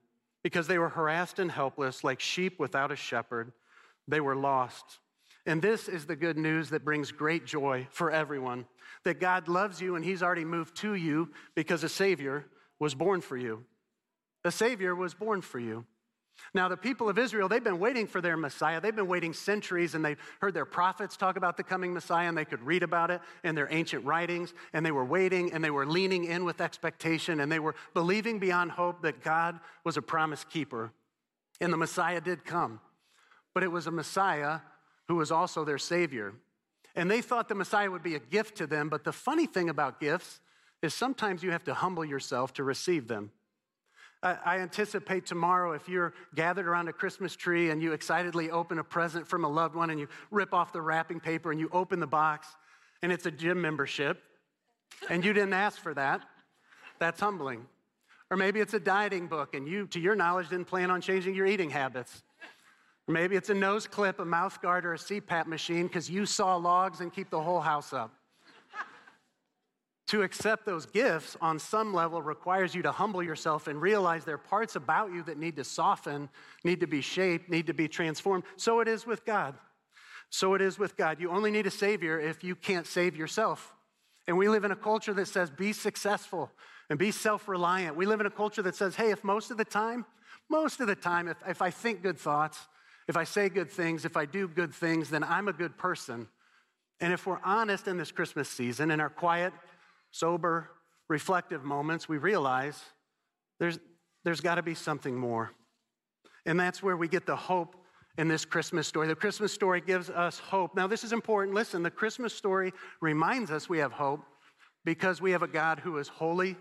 because 0.44 0.68
they 0.68 0.78
were 0.78 0.90
harassed 0.90 1.40
and 1.40 1.52
helpless, 1.52 2.04
like 2.04 2.20
sheep 2.20 2.60
without 2.60 2.92
a 2.92 2.96
shepherd. 2.96 3.52
They 4.08 4.20
were 4.20 4.36
lost. 4.36 5.00
And 5.46 5.62
this 5.62 5.88
is 5.88 6.06
the 6.06 6.16
good 6.16 6.38
news 6.38 6.70
that 6.70 6.86
brings 6.86 7.12
great 7.12 7.46
joy 7.46 7.88
for 7.92 8.12
everyone 8.12 8.66
that 9.04 9.20
God 9.20 9.48
loves 9.48 9.82
you 9.82 9.96
and 9.96 10.06
He's 10.06 10.24
already 10.24 10.46
moved 10.46 10.76
to 10.78 10.96
you 10.96 11.30
because 11.56 11.84
a 11.84 11.90
Savior 11.90 12.46
was 12.80 12.96
born 12.96 13.22
for 13.22 13.38
you. 13.38 13.66
A 14.46 14.52
Savior 14.52 14.96
was 14.96 15.14
born 15.14 15.42
for 15.42 15.60
you. 15.60 15.86
Now, 16.56 16.68
the 16.68 16.78
people 16.78 17.10
of 17.10 17.18
Israel, 17.18 17.48
they've 17.48 17.63
been 17.63 17.80
waiting 17.80 18.06
for 18.06 18.22
their 18.22 18.38
Messiah. 18.38 18.80
They've 18.80 18.96
been 18.96 19.08
waiting 19.08 19.34
centuries, 19.34 19.96
and 19.96 20.06
they've 20.06 20.20
heard 20.40 20.54
their 20.54 20.66
prophets 20.66 21.18
talk 21.18 21.36
about 21.36 21.58
the 21.58 21.63
coming 21.63 21.94
Messiah, 21.94 22.28
and 22.28 22.38
they 22.38 22.46
could 22.46 22.62
read 22.62 22.84
about 22.84 23.10
it 23.10 23.22
in 23.44 23.56
their 23.56 23.68
ancient 23.72 24.06
writings. 24.06 24.54
And 24.74 24.86
they 24.86 24.92
were 24.92 25.06
waiting, 25.06 25.52
and 25.54 25.63
they 25.63 25.72
were 25.72 25.86
leaning 25.86 26.25
in 26.25 26.46
with 26.46 26.62
expectation, 26.62 27.40
and 27.40 27.52
they 27.52 27.60
were 27.60 27.75
believing 27.94 28.38
beyond 28.40 28.72
hope 28.72 29.02
that 29.02 29.24
God 29.24 29.60
was 29.84 29.98
a 29.98 30.02
promise 30.02 30.44
keeper. 30.44 30.92
And 31.60 31.74
the 31.74 31.78
Messiah 31.78 32.22
did 32.22 32.46
come. 32.46 32.80
But 33.54 33.63
it 33.63 33.72
was 33.72 33.88
a 33.88 33.92
Messiah 33.92 34.60
who 35.08 35.16
was 35.16 35.32
also 35.32 35.63
their 35.63 35.78
Savior. 35.78 36.34
And 36.96 37.10
they 37.10 37.22
thought 37.22 37.50
the 37.50 37.56
Messiah 37.56 37.90
would 37.90 38.04
be 38.04 38.16
a 38.16 38.20
gift 38.20 38.58
to 38.58 38.68
them. 38.68 38.90
But 38.90 39.04
the 39.04 39.12
funny 39.12 39.48
thing 39.48 39.70
about 39.70 40.00
gifts 40.00 40.40
is 40.82 40.94
sometimes 40.94 41.42
you 41.42 41.52
have 41.52 41.63
to 41.63 41.74
humble 41.74 42.06
yourself 42.06 42.54
to 42.54 42.63
receive 42.63 43.08
them. 43.08 43.32
I 44.24 44.60
anticipate 44.60 45.25
tomorrow 45.25 45.74
if 45.74 45.89
you're 45.89 46.13
gathered 46.34 46.65
around 46.65 46.88
a 46.88 46.94
Christmas 46.94 47.36
tree 47.36 47.72
and 47.72 47.82
you 47.82 47.92
excitedly 47.92 48.50
open 48.51 48.80
a 48.80 48.84
present 48.84 49.27
from 49.27 49.44
a 49.44 49.50
loved 49.50 49.75
one 49.75 49.89
and 49.89 50.00
you 50.00 50.08
rip 50.32 50.53
off 50.53 50.72
the 50.72 50.82
wrapping 50.82 51.20
paper 51.20 51.51
and 51.51 51.60
you 51.60 51.70
open 51.74 52.00
the 52.00 52.08
box 52.08 52.48
and 53.01 53.12
it's 53.12 53.25
a 53.25 53.32
gym 53.32 53.62
membership 53.62 54.24
and 55.10 55.25
you 55.25 55.34
didn't 55.34 55.53
ask 55.53 55.77
for 55.77 55.94
that, 55.94 56.22
that's 57.00 57.20
humbling. 57.20 57.65
Or 58.32 58.38
maybe 58.38 58.62
it's 58.62 58.74
a 58.74 58.80
dieting 58.80 59.27
book 59.27 59.56
and 59.56 59.68
you, 59.68 59.88
to 59.88 60.00
your 60.00 60.15
knowledge, 60.15 60.50
didn't 60.50 60.68
plan 60.68 60.89
on 60.89 61.01
changing 61.01 61.36
your 61.36 61.46
eating 61.46 61.70
habits. 61.70 62.24
Or 63.08 63.13
maybe 63.13 63.36
it's 63.36 63.50
a 63.50 63.53
nose 63.53 63.88
clip, 63.88 64.20
a 64.20 64.25
mouth 64.25 64.62
guard, 64.62 64.86
or 64.86 64.94
a 64.94 64.98
CPAP 64.98 65.48
machine 65.48 65.88
because 65.88 66.10
you 66.10 66.25
saw 66.25 66.56
logs 66.56 67.01
and 67.01 67.13
keep 67.13 67.30
the 67.30 67.42
whole 67.42 67.60
house 67.60 67.92
up. 67.92 68.13
To 70.08 70.22
accept 70.22 70.66
those 70.66 70.86
gifts 70.86 71.38
on 71.40 71.60
some 71.60 71.94
level 71.94 72.22
requires 72.22 72.76
you 72.76 72.82
to 72.82 72.92
humble 72.92 73.24
yourself 73.24 73.68
and 73.68 73.82
realize 73.82 74.26
there 74.26 74.36
are 74.36 74.38
parts 74.38 74.76
about 74.76 75.14
you 75.14 75.24
that 75.24 75.38
need 75.38 75.56
to 75.56 75.64
soften, 75.64 76.30
need 76.64 76.82
to 76.82 76.88
be 76.88 77.02
shaped, 77.02 77.50
need 77.50 77.68
to 77.68 77.74
be 77.74 77.88
transformed. 77.88 78.44
So 78.58 78.82
it 78.82 78.88
is 78.88 79.06
with 79.06 79.26
God. 79.26 79.56
So 80.30 80.56
it 80.56 80.62
is 80.62 80.78
with 80.78 80.98
God. 80.98 81.22
You 81.22 81.30
only 81.30 81.52
need 81.52 81.68
a 81.68 81.72
Savior 81.72 82.20
if 82.20 82.44
you 82.44 82.56
can't 82.56 82.86
save 82.86 83.16
yourself. 83.16 83.74
And 84.28 84.38
we 84.38 84.50
live 84.50 84.64
in 84.64 84.72
a 84.72 84.76
culture 84.76 85.14
that 85.14 85.28
says, 85.28 85.50
be 85.50 85.74
successful 85.74 86.52
and 86.90 87.00
be 87.00 87.12
self 87.12 87.48
reliant. 87.48 87.96
We 87.96 88.06
live 88.06 88.20
in 88.20 88.26
a 88.26 88.32
culture 88.32 88.62
that 88.64 88.76
says, 88.76 88.96
hey, 88.96 89.12
if 89.12 89.24
most 89.24 89.52
of 89.52 89.58
the 89.58 89.66
time, 89.66 90.06
most 90.50 90.80
of 90.80 90.88
the 90.88 90.96
time, 90.96 91.28
if, 91.28 91.38
if 91.48 91.62
I 91.62 91.70
think 91.70 92.02
good 92.02 92.18
thoughts, 92.18 92.68
if 93.08 93.18
I 93.18 93.24
say 93.24 93.50
good 93.50 93.70
things, 93.70 94.06
if 94.06 94.18
I 94.18 94.26
do 94.26 94.48
good 94.48 94.74
things, 94.74 95.10
then 95.10 95.24
I'm 95.24 95.48
a 95.48 95.54
good 95.54 95.78
person. 95.78 96.28
And 97.00 97.12
if 97.12 97.26
we're 97.26 97.42
honest 97.44 97.88
in 97.88 97.98
this 97.98 98.12
Christmas 98.12 98.50
season, 98.50 98.92
in 98.92 99.02
our 99.02 99.10
quiet, 99.10 99.54
sober, 100.13 100.70
reflective 101.10 101.63
moments, 101.63 102.08
we 102.08 102.17
realize 102.17 102.79
there's, 103.60 103.79
there's 104.24 104.41
got 104.41 104.55
to 104.55 104.63
be 104.63 104.75
something 104.75 105.17
more. 105.17 105.51
And 106.46 106.60
that's 106.60 106.82
where 106.82 106.96
we 106.96 107.08
get 107.08 107.25
the 107.25 107.36
hope 107.36 107.75
in 108.17 108.27
this 108.27 108.46
Christmas 108.46 108.88
story. 108.88 109.08
The 109.08 109.15
Christmas 109.15 109.51
story 109.51 109.82
gives 109.82 110.10
us 110.10 110.38
hope. 110.38 110.75
Now, 110.75 110.88
this 110.88 111.03
is 111.03 111.13
important. 111.13 111.55
Listen, 111.55 111.82
the 111.82 111.91
Christmas 111.91 112.34
story 112.34 112.72
reminds 113.01 113.50
us 113.50 113.67
we 113.67 113.79
have 113.79 113.91
hope 113.91 114.22
because 114.86 115.20
we 115.20 115.32
have 115.32 115.41
a 115.41 115.48
God 115.48 115.79
who 115.79 115.98
is 115.98 116.08
holy 116.08 116.55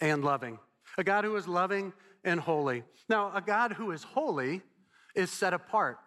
and 0.00 0.24
loving, 0.24 0.58
a 0.96 1.04
God 1.04 1.24
who 1.24 1.36
is 1.36 1.46
loving 1.46 1.92
and 2.24 2.40
holy. 2.40 2.84
Now, 3.08 3.32
a 3.34 3.42
God 3.42 3.72
who 3.72 3.90
is 3.90 4.02
holy 4.02 4.62
is 5.14 5.30
set 5.30 5.52
apart. 5.52 5.98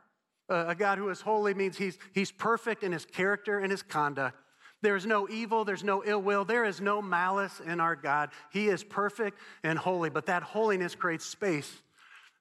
A 0.49 0.73
God 0.73 0.97
who 0.97 1.09
is 1.09 1.21
holy 1.21 1.53
means 1.53 1.77
he's, 1.77 1.97
he's 2.13 2.31
perfect 2.31 2.83
in 2.83 2.91
his 2.91 3.05
character 3.05 3.59
and 3.59 3.69
his 3.69 3.83
conduct. 3.83 4.35
There's 4.81 5.05
no 5.05 5.27
evil, 5.27 5.65
there's 5.65 5.83
no 5.83 6.03
ill 6.05 6.21
will, 6.21 6.45
there 6.45 6.63
is 6.63 6.79
no 6.79 7.01
malice 7.01 7.59
in 7.65 7.79
our 7.79 7.95
God. 7.95 8.29
He 8.51 8.67
is 8.67 8.83
perfect 8.83 9.37
and 9.63 9.77
holy, 9.77 10.09
but 10.09 10.27
that 10.27 10.41
holiness 10.41 10.95
creates 10.95 11.25
space 11.25 11.81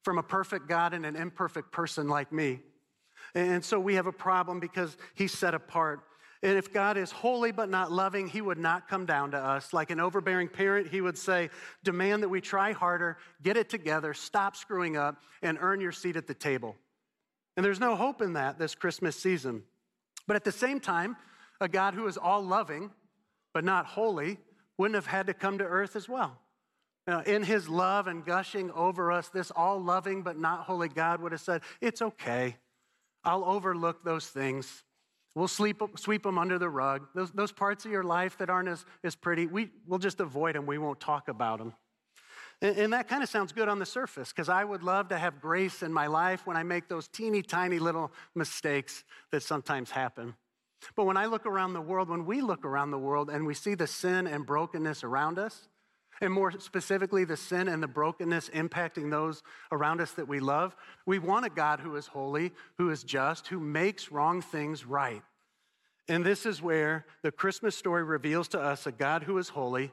from 0.02 0.18
a 0.18 0.22
perfect 0.22 0.68
God 0.68 0.94
and 0.94 1.04
an 1.04 1.16
imperfect 1.16 1.72
person 1.72 2.08
like 2.08 2.32
me. 2.32 2.60
And 3.34 3.64
so 3.64 3.80
we 3.80 3.96
have 3.96 4.06
a 4.06 4.12
problem 4.12 4.60
because 4.60 4.96
he's 5.14 5.36
set 5.36 5.54
apart. 5.54 6.00
And 6.42 6.56
if 6.56 6.72
God 6.72 6.96
is 6.96 7.10
holy 7.10 7.50
but 7.50 7.68
not 7.68 7.90
loving, 7.90 8.28
he 8.28 8.40
would 8.40 8.58
not 8.58 8.88
come 8.88 9.06
down 9.06 9.32
to 9.32 9.36
us. 9.36 9.72
Like 9.72 9.90
an 9.90 9.98
overbearing 9.98 10.48
parent, 10.48 10.88
he 10.88 11.00
would 11.00 11.18
say, 11.18 11.50
Demand 11.82 12.22
that 12.22 12.28
we 12.28 12.40
try 12.40 12.72
harder, 12.72 13.18
get 13.42 13.56
it 13.56 13.68
together, 13.68 14.14
stop 14.14 14.56
screwing 14.56 14.96
up, 14.96 15.20
and 15.42 15.58
earn 15.60 15.80
your 15.80 15.92
seat 15.92 16.16
at 16.16 16.28
the 16.28 16.34
table. 16.34 16.76
And 17.56 17.64
there's 17.64 17.80
no 17.80 17.96
hope 17.96 18.22
in 18.22 18.34
that 18.34 18.56
this 18.56 18.76
Christmas 18.76 19.16
season. 19.16 19.64
But 20.28 20.36
at 20.36 20.44
the 20.44 20.52
same 20.52 20.78
time, 20.78 21.16
a 21.60 21.68
God 21.68 21.94
who 21.94 22.06
is 22.06 22.16
all 22.16 22.42
loving 22.42 22.90
but 23.54 23.64
not 23.64 23.86
holy 23.86 24.38
wouldn't 24.76 24.94
have 24.94 25.06
had 25.06 25.26
to 25.26 25.34
come 25.34 25.58
to 25.58 25.64
earth 25.64 25.96
as 25.96 26.08
well. 26.08 26.38
Now, 27.06 27.20
in 27.20 27.42
his 27.42 27.68
love 27.68 28.06
and 28.06 28.24
gushing 28.24 28.70
over 28.72 29.10
us, 29.10 29.28
this 29.28 29.50
all 29.50 29.82
loving 29.82 30.22
but 30.22 30.38
not 30.38 30.60
holy 30.60 30.88
God 30.88 31.20
would 31.22 31.32
have 31.32 31.40
said, 31.40 31.62
It's 31.80 32.02
okay. 32.02 32.56
I'll 33.24 33.44
overlook 33.44 34.04
those 34.04 34.26
things. 34.26 34.84
We'll 35.34 35.48
sleep, 35.48 35.80
sweep 35.96 36.22
them 36.22 36.38
under 36.38 36.58
the 36.58 36.68
rug. 36.68 37.06
Those, 37.14 37.30
those 37.32 37.52
parts 37.52 37.84
of 37.84 37.92
your 37.92 38.02
life 38.02 38.38
that 38.38 38.50
aren't 38.50 38.68
as, 38.68 38.84
as 39.04 39.14
pretty, 39.14 39.46
we, 39.46 39.70
we'll 39.86 39.98
just 39.98 40.20
avoid 40.20 40.54
them. 40.54 40.66
We 40.66 40.78
won't 40.78 41.00
talk 41.00 41.28
about 41.28 41.58
them. 41.58 41.74
And, 42.60 42.76
and 42.76 42.92
that 42.92 43.08
kind 43.08 43.22
of 43.22 43.28
sounds 43.28 43.52
good 43.52 43.68
on 43.68 43.78
the 43.78 43.86
surface 43.86 44.30
because 44.30 44.48
I 44.48 44.64
would 44.64 44.82
love 44.82 45.08
to 45.08 45.18
have 45.18 45.40
grace 45.40 45.82
in 45.82 45.92
my 45.92 46.08
life 46.08 46.46
when 46.46 46.56
I 46.56 46.62
make 46.62 46.88
those 46.88 47.08
teeny 47.08 47.42
tiny 47.42 47.78
little 47.78 48.12
mistakes 48.34 49.04
that 49.30 49.42
sometimes 49.42 49.90
happen. 49.90 50.34
But 50.94 51.04
when 51.04 51.16
I 51.16 51.26
look 51.26 51.46
around 51.46 51.72
the 51.72 51.80
world, 51.80 52.08
when 52.08 52.24
we 52.24 52.40
look 52.40 52.64
around 52.64 52.90
the 52.90 52.98
world 52.98 53.30
and 53.30 53.46
we 53.46 53.54
see 53.54 53.74
the 53.74 53.86
sin 53.86 54.26
and 54.26 54.46
brokenness 54.46 55.04
around 55.04 55.38
us, 55.38 55.68
and 56.20 56.32
more 56.32 56.50
specifically, 56.58 57.24
the 57.24 57.36
sin 57.36 57.68
and 57.68 57.82
the 57.82 57.88
brokenness 57.88 58.48
impacting 58.50 59.10
those 59.10 59.42
around 59.70 60.00
us 60.00 60.12
that 60.12 60.26
we 60.26 60.40
love, 60.40 60.74
we 61.06 61.18
want 61.18 61.46
a 61.46 61.50
God 61.50 61.78
who 61.80 61.94
is 61.96 62.08
holy, 62.08 62.52
who 62.76 62.90
is 62.90 63.04
just, 63.04 63.46
who 63.46 63.60
makes 63.60 64.10
wrong 64.10 64.42
things 64.42 64.84
right. 64.84 65.22
And 66.08 66.24
this 66.24 66.46
is 66.46 66.62
where 66.62 67.06
the 67.22 67.30
Christmas 67.30 67.76
story 67.76 68.02
reveals 68.02 68.48
to 68.48 68.60
us 68.60 68.86
a 68.86 68.92
God 68.92 69.24
who 69.24 69.38
is 69.38 69.50
holy, 69.50 69.92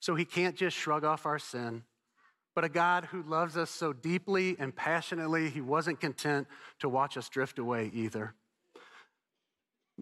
so 0.00 0.14
he 0.14 0.24
can't 0.24 0.56
just 0.56 0.76
shrug 0.76 1.04
off 1.04 1.26
our 1.26 1.38
sin, 1.38 1.82
but 2.54 2.64
a 2.64 2.68
God 2.68 3.06
who 3.06 3.22
loves 3.22 3.56
us 3.56 3.70
so 3.70 3.92
deeply 3.92 4.56
and 4.58 4.74
passionately, 4.74 5.50
he 5.50 5.60
wasn't 5.60 6.00
content 6.00 6.46
to 6.78 6.88
watch 6.88 7.16
us 7.16 7.28
drift 7.28 7.58
away 7.58 7.90
either. 7.92 8.34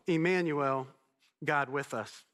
Emmanuel, 0.06 0.86
God 1.44 1.68
with 1.68 1.94
us. 1.94 2.24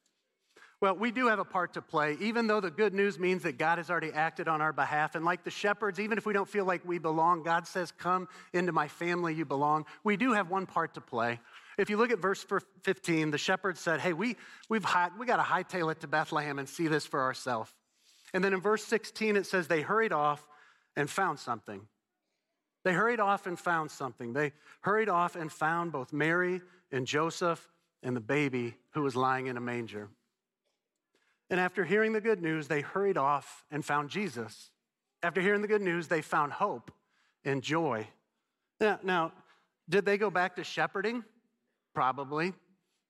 Well, 0.80 0.94
we 0.94 1.10
do 1.10 1.26
have 1.26 1.40
a 1.40 1.44
part 1.44 1.74
to 1.74 1.82
play, 1.82 2.16
even 2.20 2.46
though 2.46 2.60
the 2.60 2.70
good 2.70 2.94
news 2.94 3.18
means 3.18 3.42
that 3.42 3.58
God 3.58 3.78
has 3.78 3.90
already 3.90 4.12
acted 4.12 4.46
on 4.46 4.60
our 4.60 4.72
behalf. 4.72 5.16
And 5.16 5.24
like 5.24 5.42
the 5.42 5.50
shepherds, 5.50 5.98
even 5.98 6.18
if 6.18 6.24
we 6.24 6.32
don't 6.32 6.48
feel 6.48 6.64
like 6.64 6.86
we 6.86 6.98
belong, 6.98 7.42
God 7.42 7.66
says, 7.66 7.90
Come 7.90 8.28
into 8.52 8.70
my 8.70 8.86
family, 8.86 9.34
you 9.34 9.44
belong. 9.44 9.86
We 10.04 10.16
do 10.16 10.32
have 10.34 10.50
one 10.50 10.66
part 10.66 10.94
to 10.94 11.00
play. 11.00 11.40
If 11.78 11.90
you 11.90 11.96
look 11.96 12.12
at 12.12 12.20
verse 12.20 12.44
15, 12.84 13.32
the 13.32 13.38
shepherds 13.38 13.80
said, 13.80 13.98
Hey, 13.98 14.12
we, 14.12 14.36
we've 14.68 14.84
high, 14.84 15.10
we 15.18 15.26
got 15.26 15.38
to 15.38 15.42
hightail 15.42 15.90
it 15.90 16.00
to 16.00 16.06
Bethlehem 16.06 16.60
and 16.60 16.68
see 16.68 16.86
this 16.86 17.04
for 17.04 17.22
ourselves. 17.22 17.72
And 18.32 18.44
then 18.44 18.52
in 18.52 18.60
verse 18.60 18.84
16, 18.84 19.36
it 19.36 19.46
says, 19.46 19.66
They 19.66 19.80
hurried 19.80 20.12
off 20.12 20.46
and 20.94 21.10
found 21.10 21.40
something. 21.40 21.80
They 22.88 22.94
hurried 22.94 23.20
off 23.20 23.46
and 23.46 23.58
found 23.58 23.90
something. 23.90 24.32
They 24.32 24.52
hurried 24.80 25.10
off 25.10 25.36
and 25.36 25.52
found 25.52 25.92
both 25.92 26.10
Mary 26.10 26.62
and 26.90 27.06
Joseph 27.06 27.68
and 28.02 28.16
the 28.16 28.20
baby 28.20 28.76
who 28.92 29.02
was 29.02 29.14
lying 29.14 29.46
in 29.46 29.58
a 29.58 29.60
manger. 29.60 30.08
And 31.50 31.60
after 31.60 31.84
hearing 31.84 32.14
the 32.14 32.20
good 32.22 32.40
news, 32.40 32.66
they 32.66 32.80
hurried 32.80 33.18
off 33.18 33.66
and 33.70 33.84
found 33.84 34.08
Jesus. 34.08 34.70
After 35.22 35.42
hearing 35.42 35.60
the 35.60 35.68
good 35.68 35.82
news, 35.82 36.08
they 36.08 36.22
found 36.22 36.54
hope 36.54 36.90
and 37.44 37.62
joy. 37.62 38.08
Now, 38.80 38.98
now, 39.02 39.32
did 39.86 40.06
they 40.06 40.16
go 40.16 40.30
back 40.30 40.56
to 40.56 40.64
shepherding? 40.64 41.24
Probably. 41.94 42.54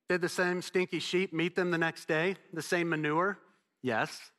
Did 0.08 0.22
the 0.22 0.28
same 0.28 0.60
stinky 0.60 0.98
sheep 0.98 1.32
meet 1.32 1.54
them 1.54 1.70
the 1.70 1.78
next 1.78 2.08
day? 2.08 2.34
The 2.52 2.62
same 2.62 2.88
manure? 2.88 3.38
Yes. 3.80 4.32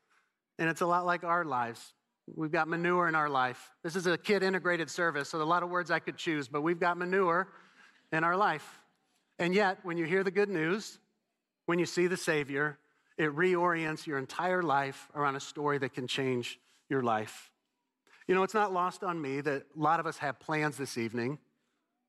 And 0.57 0.69
it's 0.69 0.81
a 0.81 0.85
lot 0.85 1.05
like 1.05 1.23
our 1.23 1.45
lives. 1.45 1.93
We've 2.35 2.51
got 2.51 2.67
manure 2.67 3.07
in 3.07 3.15
our 3.15 3.29
life. 3.29 3.71
This 3.83 3.95
is 3.95 4.07
a 4.07 4.17
kid 4.17 4.43
integrated 4.43 4.89
service, 4.89 5.29
so 5.29 5.41
a 5.41 5.43
lot 5.43 5.63
of 5.63 5.69
words 5.69 5.91
I 5.91 5.99
could 5.99 6.17
choose, 6.17 6.47
but 6.47 6.61
we've 6.61 6.79
got 6.79 6.97
manure 6.97 7.49
in 8.11 8.23
our 8.23 8.35
life. 8.35 8.79
And 9.37 9.53
yet, 9.53 9.79
when 9.83 9.97
you 9.97 10.05
hear 10.05 10.23
the 10.23 10.31
good 10.31 10.49
news, 10.49 10.99
when 11.65 11.79
you 11.79 11.85
see 11.85 12.07
the 12.07 12.17
Savior, 12.17 12.77
it 13.17 13.35
reorients 13.35 14.05
your 14.07 14.17
entire 14.17 14.63
life 14.63 15.09
around 15.15 15.35
a 15.35 15.39
story 15.39 15.77
that 15.79 15.93
can 15.93 16.07
change 16.07 16.59
your 16.89 17.03
life. 17.03 17.51
You 18.27 18.35
know, 18.35 18.43
it's 18.43 18.53
not 18.53 18.73
lost 18.73 19.03
on 19.03 19.21
me 19.21 19.41
that 19.41 19.63
a 19.75 19.79
lot 19.79 19.99
of 19.99 20.05
us 20.05 20.17
have 20.17 20.39
plans 20.39 20.77
this 20.77 20.97
evening, 20.97 21.39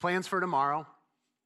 plans 0.01 0.27
for 0.27 0.41
tomorrow, 0.41 0.87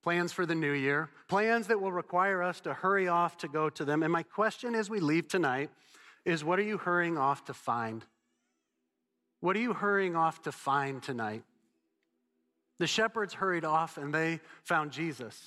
plans 0.03 0.33
for 0.33 0.47
the 0.47 0.55
new 0.55 0.73
year, 0.73 1.11
plans 1.29 1.67
that 1.69 1.81
will 1.81 1.93
require 1.93 2.43
us 2.43 2.61
to 2.61 2.75
hurry 2.75 3.09
off 3.09 3.37
to 3.39 3.49
go 3.49 3.71
to 3.71 3.85
them. 3.85 4.03
And 4.03 4.13
my 4.13 4.23
question 4.23 4.75
as 4.75 4.91
we 4.91 5.01
leave 5.01 5.29
tonight 5.29 5.71
is 6.25 6.45
what 6.45 6.59
are 6.59 6.63
you 6.63 6.79
hurrying 6.79 7.17
off 7.17 7.45
to 7.47 7.55
find? 7.55 8.05
What 9.45 9.57
are 9.57 9.61
you 9.61 9.75
hurrying 9.75 10.17
off 10.17 10.41
to 10.45 10.53
find 10.53 11.03
tonight? 11.03 11.43
The 12.79 12.87
shepherds 12.87 13.35
hurried 13.35 13.67
off 13.67 13.99
and 13.99 14.13
they 14.15 14.41
found 14.63 14.91
Jesus. 14.91 15.39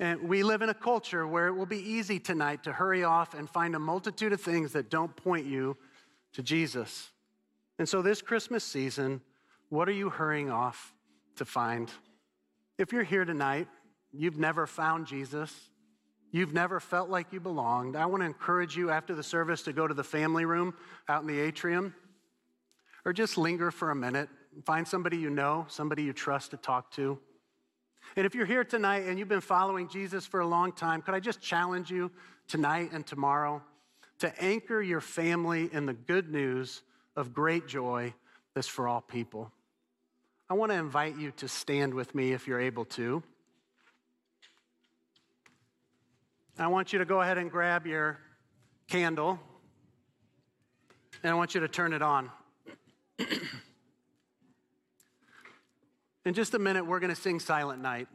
And 0.00 0.26
we 0.26 0.42
live 0.42 0.62
in 0.62 0.70
a 0.70 0.74
culture 0.74 1.26
where 1.26 1.48
it 1.48 1.52
will 1.52 1.66
be 1.66 1.76
easy 1.76 2.18
tonight 2.18 2.64
to 2.64 2.72
hurry 2.72 3.04
off 3.04 3.34
and 3.34 3.46
find 3.46 3.76
a 3.76 3.78
multitude 3.78 4.32
of 4.32 4.40
things 4.40 4.72
that 4.72 4.88
don't 4.88 5.14
point 5.14 5.44
you 5.44 5.76
to 6.32 6.42
Jesus. 6.42 7.10
And 7.78 7.86
so, 7.86 8.00
this 8.00 8.22
Christmas 8.22 8.64
season, 8.64 9.20
what 9.68 9.86
are 9.86 9.92
you 9.92 10.08
hurrying 10.08 10.50
off 10.50 10.94
to 11.36 11.44
find? 11.44 11.90
If 12.78 12.90
you're 12.90 13.04
here 13.04 13.26
tonight, 13.26 13.68
you've 14.14 14.38
never 14.38 14.66
found 14.66 15.06
Jesus, 15.06 15.54
you've 16.32 16.54
never 16.54 16.80
felt 16.80 17.10
like 17.10 17.34
you 17.34 17.40
belonged, 17.40 17.96
I 17.96 18.06
want 18.06 18.22
to 18.22 18.26
encourage 18.26 18.78
you 18.78 18.88
after 18.88 19.14
the 19.14 19.22
service 19.22 19.60
to 19.64 19.74
go 19.74 19.86
to 19.86 19.92
the 19.92 20.02
family 20.02 20.46
room 20.46 20.72
out 21.06 21.20
in 21.20 21.28
the 21.28 21.38
atrium 21.38 21.92
or 23.04 23.12
just 23.12 23.36
linger 23.36 23.70
for 23.70 23.90
a 23.90 23.94
minute. 23.94 24.28
Find 24.64 24.86
somebody 24.86 25.16
you 25.16 25.30
know, 25.30 25.66
somebody 25.68 26.04
you 26.04 26.12
trust 26.12 26.52
to 26.52 26.56
talk 26.56 26.90
to. 26.92 27.18
And 28.16 28.26
if 28.26 28.34
you're 28.34 28.46
here 28.46 28.64
tonight 28.64 29.04
and 29.06 29.18
you've 29.18 29.28
been 29.28 29.40
following 29.40 29.88
Jesus 29.88 30.26
for 30.26 30.40
a 30.40 30.46
long 30.46 30.72
time, 30.72 31.02
could 31.02 31.14
I 31.14 31.20
just 31.20 31.40
challenge 31.40 31.90
you 31.90 32.10
tonight 32.46 32.90
and 32.92 33.06
tomorrow 33.06 33.62
to 34.20 34.42
anchor 34.42 34.80
your 34.80 35.00
family 35.00 35.68
in 35.72 35.86
the 35.86 35.94
good 35.94 36.30
news 36.30 36.82
of 37.16 37.34
great 37.34 37.66
joy 37.66 38.14
that's 38.54 38.68
for 38.68 38.86
all 38.86 39.00
people? 39.00 39.50
I 40.48 40.54
want 40.54 40.70
to 40.70 40.78
invite 40.78 41.16
you 41.16 41.32
to 41.38 41.48
stand 41.48 41.94
with 41.94 42.14
me 42.14 42.32
if 42.32 42.46
you're 42.46 42.60
able 42.60 42.84
to. 42.84 43.22
I 46.58 46.68
want 46.68 46.92
you 46.92 47.00
to 47.00 47.04
go 47.04 47.20
ahead 47.20 47.38
and 47.38 47.50
grab 47.50 47.86
your 47.86 48.18
candle, 48.88 49.40
and 51.24 51.32
I 51.32 51.34
want 51.34 51.54
you 51.54 51.62
to 51.62 51.68
turn 51.68 51.92
it 51.92 52.02
on. 52.02 52.30
In 56.24 56.34
just 56.34 56.54
a 56.54 56.58
minute, 56.58 56.86
we're 56.86 57.00
going 57.00 57.14
to 57.14 57.20
sing 57.20 57.38
Silent 57.38 57.82
Night. 57.82 58.08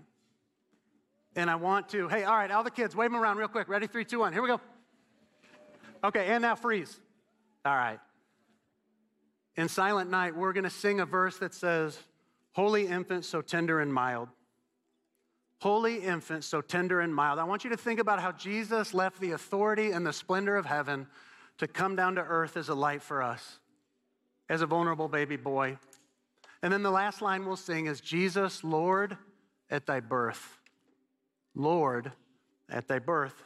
And 1.36 1.50
I 1.50 1.56
want 1.56 1.90
to, 1.90 2.08
hey, 2.08 2.24
all 2.24 2.36
right, 2.36 2.50
all 2.50 2.64
the 2.64 2.72
kids, 2.72 2.96
wave 2.96 3.12
them 3.12 3.20
around 3.20 3.38
real 3.38 3.48
quick. 3.48 3.70
Ready? 3.70 3.88
Three, 3.88 4.04
two, 4.04 4.20
one. 4.20 4.34
Here 4.34 4.42
we 4.42 4.48
go. 4.48 4.60
Okay, 6.04 6.28
and 6.28 6.42
now 6.42 6.56
freeze. 6.56 7.00
All 7.66 7.76
right. 7.76 8.00
In 9.56 9.68
Silent 9.68 10.10
Night, 10.10 10.36
we're 10.36 10.54
going 10.54 10.64
to 10.64 10.70
sing 10.70 11.00
a 11.00 11.06
verse 11.06 11.38
that 11.38 11.54
says, 11.54 12.00
Holy 12.54 12.88
infant, 12.88 13.26
so 13.26 13.42
tender 13.42 13.80
and 13.80 13.94
mild, 13.94 14.30
holy 15.62 15.98
infant, 15.98 16.44
so 16.44 16.62
tender 16.62 17.00
and 17.00 17.14
mild. 17.14 17.38
I 17.38 17.44
want 17.44 17.64
you 17.64 17.70
to 17.70 17.78
think 17.78 18.00
about 18.00 18.20
how 18.20 18.32
Jesus 18.32 18.94
left 18.94 19.20
the 19.20 19.32
authority 19.32 19.92
and 19.92 20.06
the 20.06 20.14
splendor 20.14 20.56
of 20.56 20.66
heaven 20.66 21.08
to 21.60 21.68
come 21.68 21.96
down 21.96 22.16
to 22.16 22.22
earth 22.22 22.58
as 22.58 22.70
a 22.70 22.74
light 22.74 23.04
for 23.04 23.22
us, 23.22 23.60
as 24.50 24.62
a 24.62 24.66
vulnerable 24.66 25.08
baby 25.08 25.38
boy. 25.38 25.78
And 26.62 26.74
then 26.74 26.84
the 26.84 26.92
last 26.92 27.22
line 27.22 27.46
we'll 27.46 27.56
sing 27.56 27.88
is 27.88 28.02
Jesus, 28.02 28.64
Lord, 28.64 29.18
at 29.70 29.86
thy 29.86 30.00
birth. 30.00 30.60
Lord, 31.56 32.12
at 32.70 32.88
thy 32.88 33.00
birth. 33.00 33.44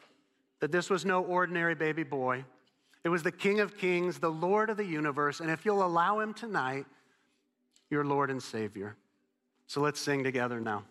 That 0.60 0.72
this 0.72 0.90
was 0.90 1.06
no 1.06 1.24
ordinary 1.24 1.76
baby 1.76 2.04
boy. 2.04 2.46
It 3.04 3.10
was 3.10 3.22
the 3.22 3.32
King 3.32 3.60
of 3.60 3.78
Kings, 3.78 4.20
the 4.20 4.32
Lord 4.32 4.70
of 4.70 4.78
the 4.78 4.86
universe. 4.86 5.42
And 5.42 5.52
if 5.52 5.66
you'll 5.66 5.84
allow 5.84 6.20
him 6.20 6.34
tonight, 6.34 6.86
your 7.90 8.06
Lord 8.06 8.32
and 8.32 8.42
Savior. 8.42 8.96
So 9.68 9.82
let's 9.82 10.00
sing 10.00 10.24
together 10.24 10.60
now. 10.60 10.84